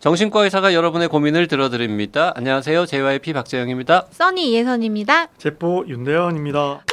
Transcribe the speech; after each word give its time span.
정신과 0.00 0.44
의사가 0.44 0.72
여러분의 0.72 1.08
고민을 1.08 1.46
들어드립니다. 1.46 2.32
안녕하세요. 2.34 2.86
JYP 2.86 3.34
박재영입니다. 3.34 4.06
써니 4.10 4.50
이혜선입니다. 4.50 5.26
제보 5.36 5.84
윤대현입니다. 5.86 6.84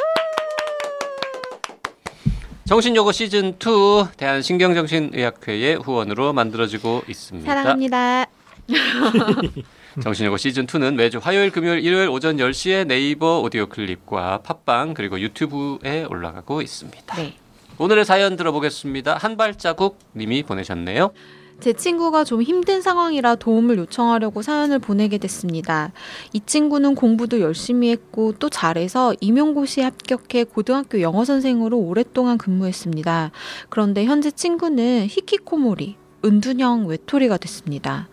정신요고 2.66 3.14
시즌 3.14 3.52
2 3.52 4.18
대한신경정신의학회의 4.18 5.78
후원으로 5.78 6.34
만들어지고 6.34 7.04
있습니다. 7.08 7.50
사랑합니다. 7.50 8.26
정신요고 10.04 10.36
시즌 10.36 10.68
2는 10.68 10.96
매주 10.96 11.20
화요일, 11.20 11.50
금요일, 11.52 11.80
일요일 11.86 12.10
오전 12.10 12.36
10시에 12.36 12.86
네이버 12.86 13.40
오디오 13.40 13.68
클립과 13.68 14.40
팟빵 14.40 14.94
그리고 14.94 15.18
유튜브에 15.22 16.04
올라가고 16.10 16.62
있습니다. 16.62 17.16
네. 17.16 17.36
오늘의 17.78 18.04
사연 18.04 18.36
들어보겠습니다. 18.36 19.16
한 19.16 19.38
발자국 19.38 19.98
님이 20.14 20.44
보내셨네요. 20.44 21.12
제 21.60 21.74
친구가 21.74 22.24
좀 22.24 22.42
힘든 22.44 22.82
상황이라 22.82 23.36
도움을 23.36 23.78
요청하려고 23.80 24.42
사연을 24.42 24.78
보내게 24.80 25.18
됐습니다. 25.18 25.92
이 26.32 26.42
친구는 26.46 26.94
공부도 26.94 27.42
열심히 27.42 27.90
했고 27.90 28.34
또 28.34 28.50
잘해서 28.50 29.16
임용고시에 29.20 29.84
합격해 29.84 30.46
고등학교 30.46 31.02
영어 31.02 31.26
선생으로 31.26 31.78
오랫동안 31.80 32.38
근무했습니다. 32.38 33.32
그런데 33.70 34.06
현재 34.06 34.30
친구는 34.30 35.08
히키코모리, 35.10 35.96
은둔형 36.24 36.88
외톨이가 36.88 37.38
됐습니다. 37.38 38.08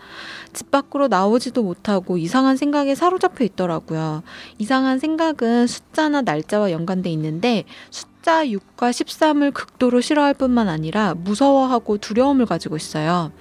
집 0.54 0.70
밖으로 0.70 1.08
나오지도 1.08 1.62
못하고 1.62 2.16
이상한 2.16 2.56
생각에 2.56 2.94
사로잡혀 2.94 3.44
있더라고요. 3.44 4.22
이상한 4.58 4.98
생각은 4.98 5.66
숫자나 5.66 6.22
날짜와 6.22 6.70
연관돼 6.70 7.10
있는데 7.10 7.64
숫자 7.90 8.13
6과 8.30 8.90
13을 8.90 9.52
극도로 9.52 10.00
싫어할 10.00 10.34
뿐만 10.34 10.68
아니라 10.68 11.14
무서워하고 11.14 11.98
두려움을 11.98 12.46
가지고 12.46 12.76
있어요. 12.76 13.32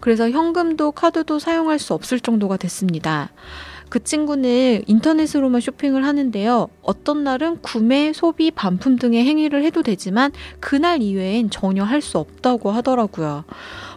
그래서 0.00 0.30
현금도 0.30 0.92
카드도 0.92 1.38
사용할 1.38 1.78
수 1.78 1.94
없을 1.94 2.20
정도가 2.20 2.56
됐습니다. 2.56 3.30
그 3.88 4.02
친구는 4.02 4.84
인터넷으로만 4.86 5.60
쇼핑을 5.60 6.06
하는데요. 6.06 6.68
어떤 6.80 7.24
날은 7.24 7.60
구매, 7.60 8.14
소비, 8.14 8.50
반품 8.50 8.96
등의 8.96 9.22
행위를 9.24 9.64
해도 9.64 9.82
되지만 9.82 10.32
그날 10.60 11.02
이외엔 11.02 11.50
전혀 11.50 11.84
할 11.84 12.00
수 12.00 12.16
없다고 12.18 12.70
하더라고요. 12.70 13.44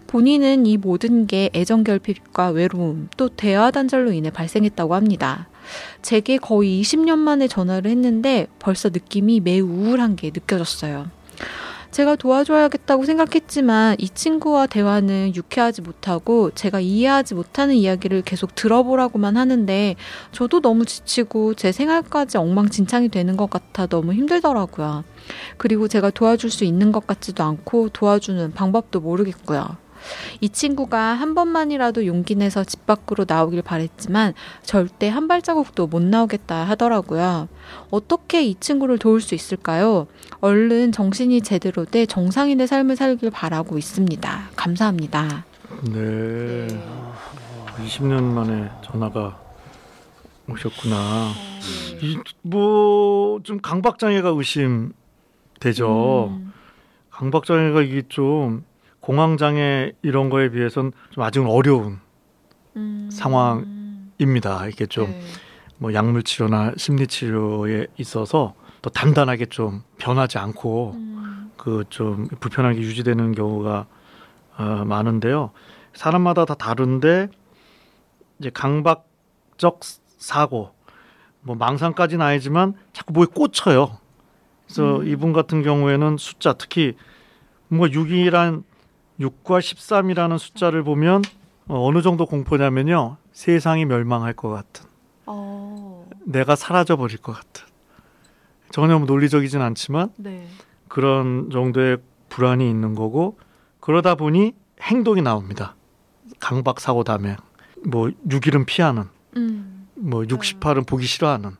본인은 0.07 0.65
이 0.65 0.77
모든 0.77 1.27
게 1.27 1.49
애정 1.55 1.83
결핍과 1.83 2.49
외로움, 2.49 3.07
또 3.17 3.29
대화 3.29 3.71
단절로 3.71 4.11
인해 4.11 4.29
발생했다고 4.29 4.95
합니다. 4.95 5.47
제게 6.01 6.37
거의 6.37 6.81
20년 6.81 7.17
만에 7.17 7.47
전화를 7.47 7.89
했는데 7.91 8.47
벌써 8.59 8.89
느낌이 8.89 9.39
매우 9.39 9.65
우울한 9.65 10.15
게 10.15 10.31
느껴졌어요. 10.33 11.09
제가 11.95 12.17
도와줘야겠다고 12.17 13.05
생각했지만 13.05 13.95
이 13.99 14.09
친구와 14.09 14.67
대화는 14.67 15.33
유쾌하지 15.33 15.81
못하고 15.81 16.51
제가 16.51 16.81
이해하지 16.81 17.35
못하는 17.35 17.73
이야기를 17.73 18.23
계속 18.23 18.53
들어보라고만 18.53 19.37
하는데 19.37 19.95
저도 20.33 20.59
너무 20.59 20.83
지치고 20.83 21.53
제 21.53 21.71
생활까지 21.71 22.37
엉망진창이 22.37 23.07
되는 23.07 23.37
것 23.37 23.49
같아 23.49 23.85
너무 23.85 24.11
힘들더라고요. 24.11 25.05
그리고 25.55 25.87
제가 25.87 26.09
도와줄 26.09 26.51
수 26.51 26.65
있는 26.65 26.91
것 26.91 27.07
같지도 27.07 27.45
않고 27.45 27.87
도와주는 27.93 28.51
방법도 28.51 28.99
모르겠고요. 28.99 29.77
이 30.41 30.49
친구가 30.49 30.99
한 30.99 31.35
번만이라도 31.35 32.05
용기 32.05 32.35
내서 32.35 32.63
집 32.63 32.85
밖으로 32.85 33.25
나오길 33.27 33.61
바랬지만 33.61 34.33
절대 34.63 35.09
한 35.09 35.27
발자국도 35.27 35.87
못 35.87 36.01
나오겠다 36.01 36.63
하더라고요. 36.63 37.47
어떻게 37.89 38.43
이 38.43 38.55
친구를 38.59 38.97
도울 38.97 39.21
수 39.21 39.35
있을까요? 39.35 40.07
얼른 40.41 40.91
정신이 40.91 41.41
제대로 41.41 41.85
돼 41.85 42.05
정상인의 42.05 42.67
삶을 42.67 42.95
살길 42.95 43.31
바라고 43.31 43.77
있습니다. 43.77 44.49
감사합니다. 44.55 45.45
네. 45.91 46.67
20년 47.85 48.23
만에 48.23 48.69
전화가 48.83 49.39
오셨구나. 50.47 51.31
뭐 52.43 53.05
좀 53.45 53.59
강박장애가 53.61 54.29
의심되죠. 54.29 56.29
음, 56.31 56.51
강박장애가 57.11 57.83
이게 57.83 58.01
좀 58.09 58.65
공황장애 59.05 59.91
이런 60.01 60.31
거에 60.31 60.49
비해서는 60.49 60.91
좀 61.11 61.23
아직은 61.23 61.47
어려운 61.47 61.99
음, 62.75 63.07
상황입니다. 63.11 64.67
이게 64.67 64.87
좀 64.87 65.11
네. 65.11 65.21
뭐 65.77 65.93
약물 65.93 66.23
치료나 66.23 66.73
심리 66.75 67.05
치료에 67.05 67.85
있어서 67.97 68.55
또 68.81 68.89
단단하게 68.89 69.45
좀 69.47 69.83
변하지 69.99 70.39
않고 70.39 70.93
음, 70.95 71.51
그좀 71.55 72.29
불편하게 72.39 72.79
유지되는 72.79 73.33
경우가 73.33 73.85
어, 74.57 74.63
많은데요. 74.85 75.51
사람마다 75.93 76.45
다 76.45 76.55
다른데 76.55 77.27
이제 78.39 78.49
강박적 78.51 79.81
사고 80.17 80.73
뭐 81.41 81.55
망상까지는 81.55 82.25
아니지만 82.25 82.73
자꾸 82.91 83.13
뭐에 83.13 83.27
꽂혀요. 83.27 83.99
그래서 84.65 84.97
음. 84.97 85.07
이분 85.07 85.31
같은 85.31 85.61
경우에는 85.61 86.17
숫자 86.17 86.53
특히 86.53 86.95
뭐 87.67 87.85
6이란 87.85 88.63
6과 89.19 89.59
13이라는 89.59 90.37
숫자를 90.37 90.83
보면 90.83 91.23
어, 91.67 91.87
어느 91.87 92.01
정도 92.01 92.25
공포냐면요. 92.25 93.17
세상이 93.31 93.85
멸망할 93.85 94.33
것 94.33 94.49
같은. 94.49 94.85
어, 95.25 96.07
내가 96.25 96.55
사라져 96.55 96.95
버릴 96.95 97.17
것 97.17 97.33
같은. 97.33 97.65
전혀 98.71 98.97
뭐 98.97 99.07
논리적이진 99.07 99.61
않지만 99.61 100.09
네. 100.17 100.47
그런 100.87 101.49
정도의 101.49 101.97
불안이 102.29 102.69
있는 102.69 102.93
거고 102.93 103.37
그러다 103.79 104.15
보니 104.15 104.53
행동이 104.81 105.21
나옵니다. 105.21 105.75
강박 106.39 106.79
사고 106.79 107.03
다음에 107.03 107.37
뭐 107.85 108.09
6일은 108.27 108.65
피하는. 108.65 109.05
음, 109.37 109.87
뭐 109.95 110.21
68은 110.23 110.85
보기 110.87 111.05
싫어하는. 111.05 111.51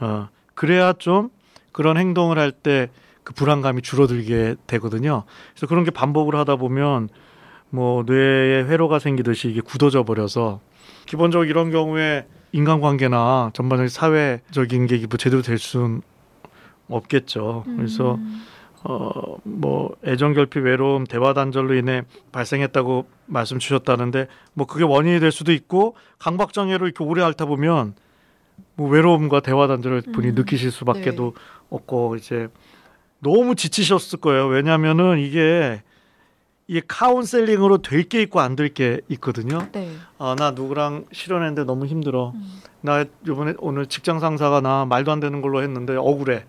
어 0.00 0.28
그래야 0.54 0.92
좀 0.94 1.30
그런 1.72 1.96
행동을 1.96 2.38
할 2.38 2.52
때 2.52 2.90
그 3.24 3.34
불안감이 3.34 3.82
줄어들게 3.82 4.56
되거든요. 4.66 5.24
그래서 5.52 5.66
그런 5.66 5.84
게 5.84 5.90
반복을 5.90 6.34
하다 6.36 6.56
보면 6.56 7.08
뭐 7.70 8.02
뇌에 8.04 8.64
회로가 8.64 8.98
생기듯이 8.98 9.48
이게 9.48 9.60
굳어져 9.60 10.02
버려서 10.02 10.60
기본적으로 11.06 11.48
이런 11.48 11.70
경우에 11.70 12.26
인간관계나 12.52 13.50
전반적인 13.52 13.88
사회적인 13.88 14.86
게뭐 14.86 15.16
제대로 15.18 15.42
될 15.42 15.58
수는 15.58 16.02
없겠죠. 16.88 17.64
그래서 17.76 18.14
음, 18.16 18.42
어, 18.82 19.36
뭐 19.44 19.94
애정 20.04 20.32
결핍, 20.32 20.64
외로움, 20.64 21.04
대화 21.04 21.32
단절로 21.32 21.74
인해 21.74 22.02
발생했다고 22.32 23.06
말씀 23.26 23.58
주셨다는데 23.58 24.26
뭐 24.54 24.66
그게 24.66 24.84
원인이 24.84 25.20
될 25.20 25.30
수도 25.30 25.52
있고 25.52 25.94
강박 26.18 26.52
장애로 26.52 26.86
이렇게 26.86 27.04
오래 27.04 27.22
앓다 27.22 27.44
보면 27.44 27.94
뭐 28.74 28.88
외로움과 28.88 29.40
대화 29.40 29.66
단절을 29.66 30.02
본인이 30.12 30.32
음, 30.32 30.34
느끼실 30.36 30.70
수밖에도 30.70 31.34
없고 31.68 32.16
이제 32.16 32.48
너무 33.20 33.54
지치셨을 33.54 34.20
거예요. 34.20 34.46
왜냐하면은 34.46 35.18
이게 35.18 35.82
이게 36.68 36.80
카운셀링으로 36.86 37.78
될 37.82 38.08
게 38.08 38.22
있고 38.22 38.40
안 38.40 38.54
될 38.56 38.72
게 38.74 39.00
있거든요. 39.08 39.68
네. 39.72 39.92
아 40.18 40.34
나 40.38 40.52
누구랑 40.52 41.06
실현했는데 41.12 41.64
너무 41.64 41.86
힘들어. 41.86 42.32
음, 42.34 42.60
나 42.80 43.04
이번에 43.26 43.54
오늘 43.58 43.86
직장 43.86 44.20
상사가 44.20 44.60
나 44.60 44.84
말도 44.84 45.10
안 45.12 45.20
되는 45.20 45.42
걸로 45.42 45.62
했는데 45.62 45.96
억울해. 45.96 46.44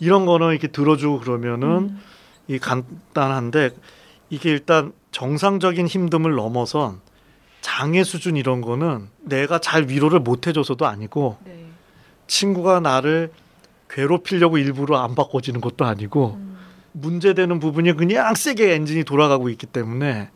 이런 0.00 0.26
거는 0.26 0.50
이렇게 0.52 0.68
들어주고 0.68 1.20
그러면은 1.20 1.68
음, 1.68 2.00
이 2.46 2.58
간단한데 2.58 3.70
이게 4.30 4.50
일단 4.50 4.92
정상적인 5.10 5.86
힘듦을 5.86 6.36
넘어선 6.36 7.00
장애 7.60 8.04
수준 8.04 8.36
이런 8.36 8.60
거는 8.60 9.08
내가 9.20 9.58
잘 9.58 9.88
위로를 9.88 10.20
못 10.20 10.46
해줘서도 10.46 10.86
아니고 10.86 11.38
네. 11.44 11.66
친구가 12.28 12.78
나를 12.80 13.32
괴롭히려고 13.88 14.58
일부러 14.58 14.98
안 14.98 15.14
바꿔지는 15.14 15.60
것도 15.60 15.84
아니고 15.84 16.34
음, 16.38 16.58
문제되는 16.92 17.58
부분이 17.58 17.92
그냥 17.94 18.34
세게 18.34 18.74
엔진이 18.74 19.04
돌아가고 19.04 19.48
있기 19.48 19.66
때문에 19.66 20.30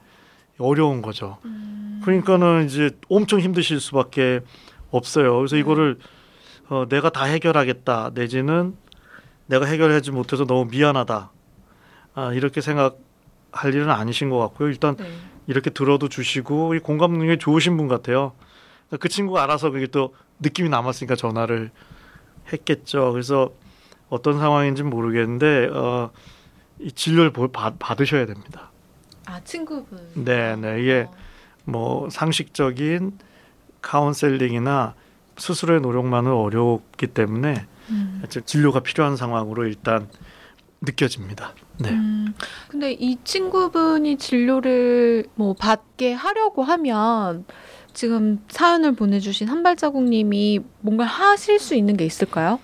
어려운 0.58 1.02
거죠. 1.02 1.38
음, 1.44 2.00
그러니까는 2.04 2.66
이제 2.66 2.90
엄청 3.08 3.40
힘드실 3.40 3.81
수밖에 3.81 4.40
없어요. 4.90 5.37
그래서 5.37 5.56
네. 5.56 5.60
이거를 5.60 5.99
어, 6.69 6.87
내가 6.88 7.10
다 7.10 7.25
해결하겠다 7.25 8.12
내지는 8.14 8.76
내가 9.46 9.66
해결하지 9.66 10.10
못해서 10.12 10.46
너무 10.46 10.70
미안하다 10.70 11.31
아, 12.14 12.32
이렇게 12.32 12.60
생각할 12.60 13.75
일은 13.75 13.90
아니신 13.90 14.31
것 14.31 14.38
같고요. 14.38 14.69
일단 14.69 14.96
네. 14.96 15.10
이렇게 15.46 15.70
들어도 15.70 16.08
주시고 16.08 16.75
이 16.75 16.78
공감 16.78 17.12
능력이 17.12 17.38
좋으신 17.38 17.76
분 17.76 17.88
같아요. 17.88 18.32
그 19.00 19.08
친구가 19.08 19.43
알아서 19.43 19.70
그게 19.70 19.87
또 19.87 20.14
느낌이 20.40 20.69
남았으니까 20.69 21.16
전화를 21.16 21.70
했겠죠. 22.53 23.12
그래서 23.12 23.50
어떤 24.09 24.39
상황인지 24.39 24.83
는 24.83 24.91
모르겠는데 24.91 25.69
어, 25.73 26.11
이 26.79 26.91
진료를 26.93 27.33
보- 27.33 27.49
받, 27.49 27.79
받으셔야 27.79 28.27
됩니다. 28.27 28.71
아 29.27 29.41
친구분. 29.44 29.99
네, 30.15 30.56
네. 30.56 30.81
이게 30.81 31.06
어, 31.09 31.15
뭐 31.65 32.11
상식적인 32.11 33.19
카운셀링이나 33.81 34.94
스스로의 35.37 35.81
노력만은 35.81 36.31
어렵기 36.33 37.09
때문에 37.09 37.67
음, 37.91 38.23
진료가 38.44 38.81
필요한 38.81 39.17
상황으로 39.17 39.67
일단 39.67 40.09
느껴집니다. 40.81 41.55
네. 41.79 41.91
음, 41.91 42.35
근데 42.69 42.93
이 42.93 43.17
친구분이 43.25 44.19
진료를 44.19 45.27
뭐 45.35 45.55
받게 45.55 46.12
하려고 46.12 46.62
하면 46.62 47.44
지금 47.93 48.41
사연을 48.49 48.94
보내주신 48.94 49.49
한발자국님이 49.49 50.61
뭔가 50.81 51.05
하실 51.05 51.59
수 51.59 51.75
있는 51.75 51.97
게 51.97 52.05
있을까요? 52.05 52.59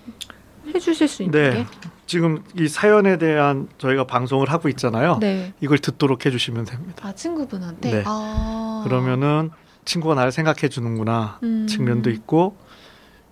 해주실 0.74 1.08
수 1.08 1.22
있는 1.22 1.38
네. 1.38 1.56
게? 1.58 1.66
지금 2.06 2.42
이 2.58 2.68
사연에 2.68 3.18
대한 3.18 3.68
저희가 3.76 4.04
방송을 4.04 4.50
하고 4.50 4.68
있잖아요. 4.70 5.18
네. 5.20 5.52
이걸 5.60 5.78
듣도록 5.78 6.24
해주시면 6.24 6.64
됩니다. 6.64 7.08
아 7.08 7.14
친구분한테. 7.14 7.90
네. 7.90 8.02
아. 8.06 8.82
그러면은 8.84 9.50
친구가 9.84 10.14
나를 10.14 10.32
생각해 10.32 10.68
주는구나 10.68 11.38
음. 11.42 11.66
측면도 11.66 12.10
있고 12.10 12.56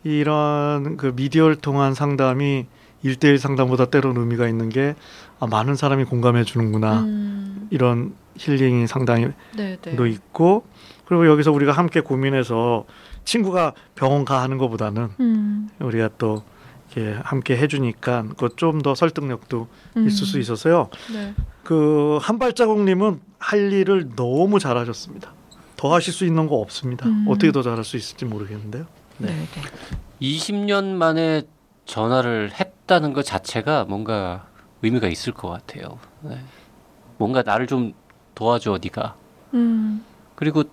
이런 0.05 0.97
그 0.97 1.13
미디어를 1.17 1.57
통한 1.57 1.95
상담이 1.95 2.67
일대일 3.03 3.39
상담보다 3.39 3.87
때로는 3.87 4.21
의미가 4.23 4.49
있는 4.49 4.69
게 4.69 4.95
아, 5.39 5.47
많은 5.47 5.75
사람이 5.75 6.05
공감해 6.05 6.45
주는구나 6.45 7.01
음. 7.01 7.69
이런 7.71 8.15
힐링이 8.37 8.87
상당히 8.87 9.29
네, 9.55 9.79
네. 9.81 9.97
도 9.97 10.07
있고 10.07 10.65
그리고 11.07 11.27
여기서 11.27 11.53
우리가 11.53 11.73
함께 11.73 12.01
고민해서 12.01 12.85
친구가 13.25 13.73
병원 13.95 14.25
가 14.25 14.43
하는 14.43 14.59
것보다는 14.59 15.09
음. 15.21 15.69
우리가 15.81 16.11
또 16.19 16.43
이렇게 16.95 17.19
함께 17.23 17.57
해주니까 17.57 18.25
그좀더 18.37 18.95
설득력도 18.95 19.69
음. 19.97 20.07
있을 20.07 20.27
수 20.27 20.39
있어서요. 20.39 20.91
네. 21.13 21.35
그 21.65 22.19
한 22.21 22.39
발자국님은 22.39 23.21
할 23.39 23.73
일을 23.73 24.15
너무 24.17 24.59
잘하셨습니다. 24.59 25.33
더 25.77 25.95
하실 25.95 26.13
수 26.13 26.25
있는 26.25 26.47
거 26.49 26.57
없습니다. 26.57 27.07
음. 27.07 27.27
어떻게 27.29 27.53
더 27.53 27.63
잘할 27.63 27.85
수 27.85 27.97
있을지 27.97 28.25
모르겠는데요. 28.25 28.87
네. 29.19 29.29
네. 29.29 29.35
네. 29.37 29.47
20년 30.21 30.85
만에 30.95 31.43
전화를 31.85 32.53
했다는 32.59 33.13
것 33.13 33.25
자체가 33.25 33.85
뭔가 33.85 34.47
의미가 34.83 35.09
있을 35.09 35.33
것 35.33 35.49
같아요. 35.49 35.99
네. 36.23 36.41
뭔가 37.19 37.43
나를 37.43 37.67
좀 37.67 37.93
도와줘, 38.35 38.79
네가. 38.83 39.17
음. 39.55 40.05
그리고 40.35 40.65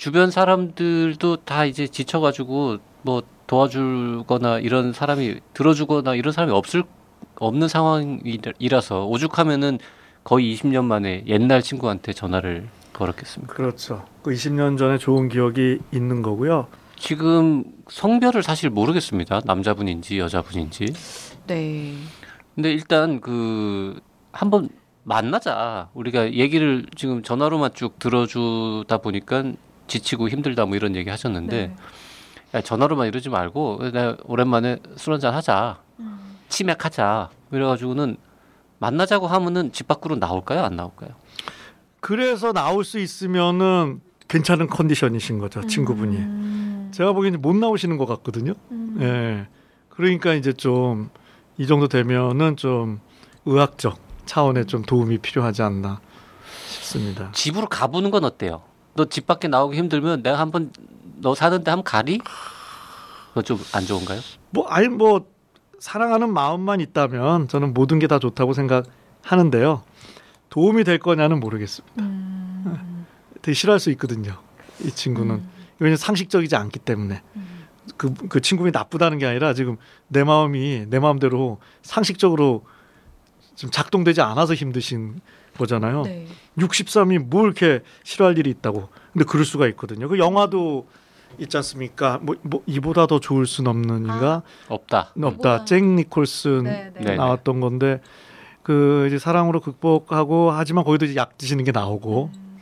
주변 0.00 0.30
사람들도 0.30 1.44
다 1.44 1.66
이제 1.66 1.86
지쳐가지고 1.86 2.78
뭐 3.02 3.22
도와주거나 3.46 4.60
이런 4.60 4.94
사람이 4.94 5.40
들어주거나 5.52 6.14
이런 6.14 6.32
사람이 6.32 6.54
없을 6.54 6.84
없는 7.38 7.68
상황이라서 7.68 9.04
오죽하면은 9.04 9.78
거의 10.24 10.54
20년 10.54 10.86
만에 10.86 11.24
옛날 11.26 11.60
친구한테 11.60 12.14
전화를 12.14 12.70
걸었겠습니까? 12.94 13.52
그렇죠. 13.52 14.06
그 14.22 14.30
20년 14.30 14.78
전에 14.78 14.96
좋은 14.96 15.28
기억이 15.28 15.80
있는 15.92 16.22
거고요. 16.22 16.68
지금 16.96 17.64
성별을 17.90 18.42
사실 18.42 18.70
모르겠습니다. 18.70 19.42
남자분인지 19.44 20.18
여자분인지. 20.18 20.94
네. 21.46 21.92
근데 22.54 22.72
일단 22.72 23.20
그 23.20 24.00
한번 24.32 24.70
만나자. 25.02 25.90
우리가 25.92 26.32
얘기를 26.32 26.86
지금 26.96 27.22
전화로만 27.22 27.72
쭉 27.74 27.98
들어주다 27.98 28.96
보니까 28.98 29.52
지치고 29.90 30.28
힘들다 30.28 30.64
뭐 30.66 30.76
이런 30.76 30.96
얘기 30.96 31.10
하셨는데 31.10 31.66
네. 31.68 31.76
야, 32.54 32.60
전화로만 32.60 33.08
이러지 33.08 33.28
말고 33.28 33.90
내가 33.92 34.16
오랜만에 34.24 34.78
술 34.96 35.12
한잔 35.12 35.34
하자. 35.34 35.80
음. 35.98 36.36
치맥하자. 36.48 37.30
이래가지고는 37.52 38.16
만나자고 38.78 39.26
하면은 39.26 39.72
집 39.72 39.86
밖으로 39.86 40.16
나올까요? 40.16 40.62
안 40.64 40.76
나올까요? 40.76 41.10
그래서 42.00 42.52
나올 42.52 42.84
수 42.84 42.98
있으면은 42.98 44.00
괜찮은 44.28 44.68
컨디션이신 44.68 45.38
거죠, 45.38 45.66
친구분이. 45.66 46.16
음. 46.16 46.90
제가 46.94 47.12
보기에는 47.12 47.42
못 47.42 47.54
나오시는 47.54 47.98
것 47.98 48.06
같거든요. 48.06 48.54
음. 48.70 48.96
예. 49.00 49.48
그러니까 49.90 50.32
이제 50.34 50.52
좀 50.52 51.10
이 51.60 51.66
정도 51.66 51.88
되면은 51.88 52.56
좀 52.56 53.00
의학적 53.44 53.98
차원의 54.24 54.64
좀 54.64 54.80
도움이 54.80 55.18
필요하지 55.18 55.60
않나 55.60 56.00
싶습니다. 56.68 57.30
집으로 57.32 57.66
가보는 57.66 58.10
건 58.10 58.24
어때요? 58.24 58.62
너 58.94 59.04
집 59.04 59.26
밖에 59.26 59.48
나오기 59.48 59.76
힘들면 59.78 60.22
내가 60.22 60.38
한번 60.38 60.72
너 61.16 61.34
사는데 61.34 61.70
한번 61.70 61.84
가리? 61.84 62.18
그거 63.28 63.42
좀안 63.42 63.86
좋은가요? 63.86 64.20
뭐 64.50 64.66
아니 64.68 64.88
뭐 64.88 65.26
사랑하는 65.78 66.32
마음만 66.32 66.80
있다면 66.80 67.48
저는 67.48 67.72
모든 67.74 67.98
게 67.98 68.06
다 68.06 68.18
좋다고 68.18 68.52
생각하는데요. 68.52 69.82
도움이 70.50 70.84
될 70.84 70.98
거냐는 70.98 71.38
모르겠습니다. 71.40 72.02
음. 72.02 73.06
되게 73.42 73.54
싫어할 73.54 73.78
수 73.80 73.90
있거든요. 73.92 74.36
이 74.80 74.90
친구는 74.90 75.36
음. 75.36 75.50
왜냐면 75.78 75.96
상식적이지 75.96 76.56
않기 76.56 76.80
때문에 76.80 77.22
음. 77.36 77.66
그, 77.96 78.12
그 78.28 78.40
친구분이 78.40 78.72
나쁘다는 78.72 79.18
게 79.18 79.26
아니라 79.26 79.54
지금 79.54 79.76
내 80.08 80.24
마음이 80.24 80.86
내 80.88 80.98
마음대로 80.98 81.58
상식적으로 81.82 82.64
좀 83.54 83.70
작동되지 83.70 84.20
않아서 84.20 84.54
힘드신 84.54 85.20
거잖아요. 85.64 86.02
네. 86.02 86.26
63이 86.58 87.18
뭘 87.18 87.44
이렇게 87.46 87.80
싫어할 88.02 88.36
일이 88.38 88.50
있다고. 88.50 88.88
근데 89.12 89.24
그럴 89.24 89.44
수가 89.44 89.68
있거든요. 89.68 90.08
그 90.08 90.18
영화도 90.18 90.86
있지 91.38 91.56
않습니까? 91.58 92.18
뭐, 92.22 92.34
뭐 92.42 92.62
이보다 92.66 93.06
더 93.06 93.20
좋을 93.20 93.46
순 93.46 93.66
없는인가? 93.68 94.42
없다. 94.68 95.12
없다. 95.20 95.58
이보다- 95.60 95.64
잭 95.66 95.84
니콜슨 95.84 96.64
네, 96.64 96.90
네. 96.94 97.00
네. 97.04 97.16
나왔던 97.16 97.60
건데 97.60 98.00
그 98.62 99.04
이제 99.06 99.18
사랑으로 99.18 99.60
극복하고 99.60 100.50
하지만 100.50 100.84
거기도 100.84 101.04
이제 101.04 101.14
약 101.16 101.38
드시는 101.38 101.64
게 101.64 101.72
나오고 101.72 102.30
음. 102.34 102.58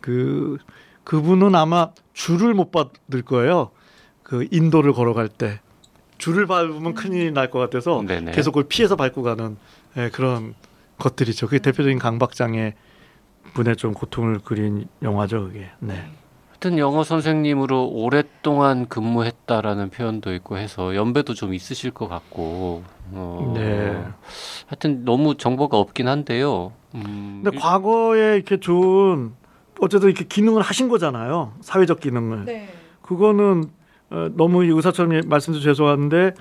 그 0.00 0.58
그분은 1.04 1.54
아마 1.54 1.90
줄을 2.14 2.54
못 2.54 2.70
받을 2.72 3.22
거예요. 3.22 3.70
그 4.22 4.46
인도를 4.50 4.92
걸어갈 4.92 5.28
때 5.28 5.60
줄을 6.18 6.46
밟으면 6.46 6.94
큰일이 6.94 7.30
날것 7.30 7.60
같아서 7.70 8.02
네네. 8.06 8.32
계속 8.32 8.52
그걸 8.52 8.64
피해서 8.68 8.96
밟고 8.96 9.22
가는 9.22 9.56
예, 9.96 10.10
그런 10.10 10.54
것들이죠. 10.98 11.46
그게 11.46 11.58
대표적인 11.58 11.98
강박장애 11.98 12.74
분의 13.54 13.76
좀 13.76 13.92
고통을 13.92 14.38
그린 14.40 14.86
영화죠, 15.02 15.44
그게. 15.44 15.70
네. 15.78 16.04
하여튼 16.48 16.78
영어 16.78 17.04
선생님으로 17.04 17.88
오랫동안 17.88 18.88
근무했다라는 18.88 19.90
표현도 19.90 20.34
있고 20.36 20.56
해서 20.56 20.94
연배도 20.94 21.34
좀 21.34 21.52
있으실 21.52 21.90
것 21.90 22.08
같고. 22.08 22.82
어, 23.12 23.52
네. 23.54 24.04
하여튼 24.66 25.04
너무 25.04 25.36
정보가 25.36 25.78
없긴 25.78 26.08
한데요. 26.08 26.72
음, 26.94 27.42
근데 27.44 27.58
과거에 27.58 28.36
이렇게 28.36 28.58
좋은 28.58 29.34
어쨌든 29.80 30.08
이렇게 30.08 30.24
기능을 30.24 30.62
하신 30.62 30.88
거잖아요. 30.88 31.52
사회적 31.60 32.00
기능을. 32.00 32.46
네. 32.46 32.68
그거는 33.02 33.64
어, 34.10 34.28
너무 34.34 34.64
이 34.64 34.68
의사처럼 34.68 35.20
말씀도 35.26 35.60
죄송한데 35.60 36.32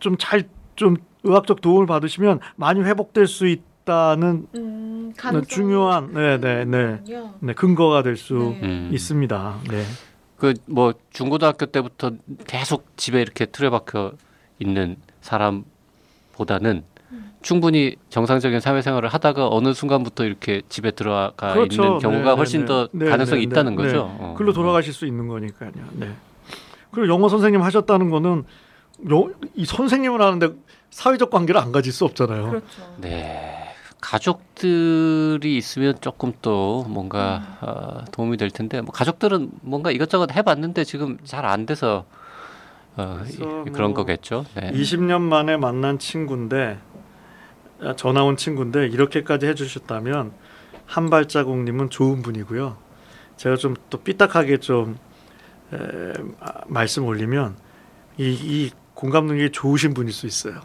좀 0.00 0.16
잘좀 0.18 0.98
의학적 1.24 1.62
도움을 1.62 1.86
받으시면 1.86 2.40
많이 2.56 2.80
회복될 2.80 3.26
수 3.26 3.46
있 3.46 3.62
다는 3.86 4.46
음, 4.56 5.14
중요한 5.46 6.12
네네네 6.12 6.64
네, 6.64 7.30
네, 7.40 7.52
근거가 7.54 8.02
될수 8.02 8.34
네. 8.34 8.60
음. 8.62 8.90
있습니다. 8.92 9.58
네. 9.70 9.82
그 10.36 10.52
뭐 10.66 10.92
중고등학교 11.10 11.64
때부터 11.66 12.10
계속 12.46 12.96
집에 12.98 13.22
이렇게 13.22 13.46
틀에 13.46 13.70
박혀 13.70 14.12
있는 14.58 14.96
사람보다는 15.22 16.84
음. 17.12 17.32
충분히 17.40 17.94
정상적인 18.10 18.60
사회생활을 18.60 19.08
하다가 19.08 19.48
어느 19.48 19.72
순간부터 19.72 20.24
이렇게 20.24 20.62
집에 20.68 20.90
들어가 20.90 21.52
그렇죠. 21.54 21.84
있는 21.84 21.98
경우가 22.00 22.30
네, 22.30 22.36
훨씬 22.36 22.60
네, 22.62 22.66
더 22.66 22.88
네, 22.92 23.06
가능성이 23.08 23.46
네, 23.46 23.50
있다는 23.50 23.76
네, 23.76 23.82
거죠. 23.84 23.96
네. 24.18 24.24
어. 24.24 24.34
글로 24.36 24.52
돌아가실 24.52 24.92
수 24.92 25.06
있는 25.06 25.28
거니까요. 25.28 25.70
네. 25.92 26.10
그리고 26.90 27.12
영어 27.14 27.28
선생님 27.28 27.62
하셨다는 27.62 28.10
거는 28.10 28.44
여, 29.10 29.30
이 29.54 29.64
선생님을 29.64 30.20
하는데 30.20 30.54
사회적 30.90 31.30
관계를 31.30 31.60
안 31.60 31.70
가질 31.72 31.92
수 31.92 32.04
없잖아요. 32.04 32.48
그렇죠. 32.50 32.66
네. 32.98 33.65
가족들이 34.00 35.56
있으면 35.56 35.94
조금 36.00 36.32
또 36.42 36.84
뭔가 36.88 37.38
음. 37.62 37.68
어, 37.68 38.04
도움이 38.12 38.36
될 38.36 38.50
텐데 38.50 38.80
뭐 38.80 38.92
가족들은 38.92 39.50
뭔가 39.62 39.90
이것저것 39.90 40.30
해봤는데 40.34 40.84
지금 40.84 41.18
잘 41.24 41.44
안 41.46 41.66
돼서 41.66 42.04
어, 42.96 43.20
이- 43.28 43.36
그런 43.72 43.90
뭐 43.90 43.94
거겠죠. 43.94 44.44
네. 44.54 44.72
20년 44.72 45.20
만에 45.20 45.56
만난 45.56 45.98
친구인데 45.98 46.78
아, 47.82 47.94
전화 47.96 48.22
온 48.24 48.36
친구인데 48.36 48.86
이렇게까지 48.88 49.46
해주셨다면 49.46 50.32
한 50.86 51.10
발자국님은 51.10 51.90
좋은 51.90 52.22
분이고요. 52.22 52.76
제가 53.36 53.56
좀 53.56 53.74
또 53.90 53.98
삐딱하게 53.98 54.58
좀 54.58 54.98
에, 55.72 55.76
아, 56.40 56.52
말씀 56.66 57.04
올리면 57.04 57.56
이, 58.18 58.30
이 58.32 58.70
공감 58.94 59.26
능력이 59.26 59.52
좋으신 59.52 59.92
분일 59.94 60.12
수 60.14 60.26
있어요. 60.26 60.60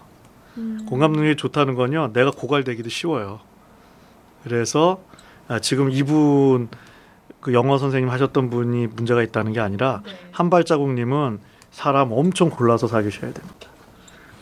음. 0.57 0.85
공감 0.87 1.13
능력이 1.13 1.35
좋다는 1.37 1.75
건요. 1.75 2.11
내가 2.13 2.31
고갈되기도 2.31 2.89
쉬워요. 2.89 3.39
그래서 4.43 5.01
아, 5.47 5.59
지금 5.59 5.91
이분 5.91 6.69
그 7.39 7.53
영어 7.53 7.77
선생님 7.77 8.09
하셨던 8.09 8.49
분이 8.49 8.87
문제가 8.87 9.21
있다는 9.23 9.53
게 9.53 9.59
아니라 9.59 10.01
네. 10.05 10.11
한 10.31 10.49
발자국님은 10.49 11.39
사람 11.71 12.11
엄청 12.11 12.49
골라서 12.49 12.87
사귀셔야 12.87 13.33
됩니다. 13.33 13.67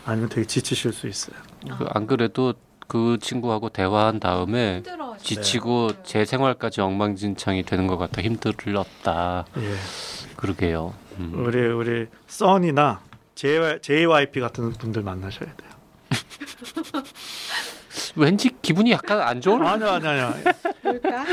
아니면 0.05 0.29
되게 0.29 0.45
지치실 0.47 0.93
수 0.93 1.07
있어요. 1.07 1.35
그 1.77 1.85
안 1.93 2.07
그래도 2.07 2.53
그 2.87 3.17
친구하고 3.21 3.69
대화한 3.69 4.19
다음에 4.19 4.77
힘들어. 4.77 5.15
지치고 5.17 5.91
제 6.03 6.25
생활까지 6.25 6.81
엉망진창이 6.81 7.63
되는 7.63 7.85
것 7.87 7.97
같아 7.97 8.21
힘들었다. 8.21 9.45
예. 9.57 9.73
그러게요. 10.35 10.93
음. 11.19 11.33
우리 11.45 11.59
우리 11.67 12.07
써니나 12.27 13.01
JY, 13.35 13.79
JYP 13.81 14.39
같은 14.39 14.71
분들 14.73 15.03
만나셔야 15.03 15.53
돼요. 15.55 15.69
왠지 18.15 18.49
기분이 18.61 18.91
약간 18.91 19.21
안 19.21 19.41
좋은. 19.41 19.65
아니야 19.65 19.93
아니야 19.95 20.11
아니야. 20.11 20.33
뭘까? 20.83 21.25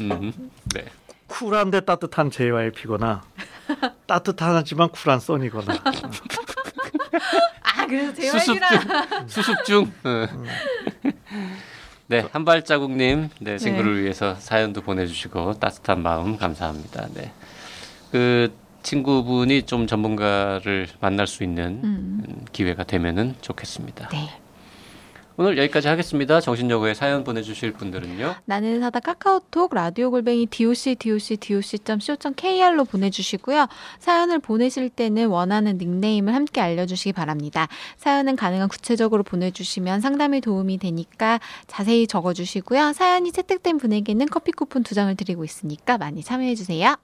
음, 0.00 0.50
네. 0.74 0.84
쿨한데 1.26 1.80
따뜻한 1.80 2.30
JYP거나 2.30 3.22
따뜻하지만 4.06 4.88
쿨한 4.90 5.18
써니거나 5.20 5.74
아 7.62 7.86
그래서 7.86 8.14
수습 8.38 8.58
제왕이랑 8.60 9.28
수습 9.28 9.64
중. 9.64 9.92
어. 10.04 10.26
네, 12.08 12.24
한 12.30 12.44
발자국님, 12.44 13.30
네, 13.40 13.58
친구를 13.58 14.00
위해서 14.02 14.36
사연도 14.36 14.80
보내주시고 14.82 15.54
따뜻한 15.58 16.00
마음 16.02 16.36
감사합니다. 16.38 17.08
네, 17.14 17.32
그 18.12 18.54
친구분이 18.86 19.62
좀 19.62 19.88
전문가를 19.88 20.86
만날 21.00 21.26
수 21.26 21.42
있는 21.42 21.80
음. 21.82 22.22
음, 22.28 22.44
기회가 22.52 22.84
되면은 22.84 23.34
좋겠습니다. 23.40 24.08
네. 24.10 24.28
오늘 25.38 25.58
여기까지 25.58 25.88
하겠습니다. 25.88 26.40
정신여고에 26.40 26.94
사연 26.94 27.22
보내주실 27.22 27.72
분들은요. 27.72 28.36
나는 28.46 28.80
사다 28.80 29.00
카카오톡 29.00 29.74
라디오 29.74 30.10
골뱅이 30.10 30.46
doc 30.46 30.94
doc 30.94 31.36
doc.co.kr로 31.36 32.84
보내주시고요. 32.86 33.66
사연을 33.98 34.38
보내실 34.38 34.88
때는 34.88 35.26
원하는 35.26 35.76
닉네임을 35.76 36.32
함께 36.34 36.62
알려주시기 36.62 37.12
바랍니다. 37.12 37.68
사연은 37.98 38.36
가능한 38.36 38.68
구체적으로 38.68 39.24
보내주시면 39.24 40.00
상담에 40.00 40.40
도움이 40.40 40.78
되니까 40.78 41.40
자세히 41.66 42.06
적어주시고요. 42.06 42.94
사연이 42.94 43.30
채택된 43.30 43.76
분에게는 43.76 44.26
커피 44.26 44.52
쿠폰 44.52 44.84
두 44.84 44.94
장을 44.94 45.14
드리고 45.14 45.44
있으니까 45.44 45.98
많이 45.98 46.22
참여해주세요. 46.22 46.96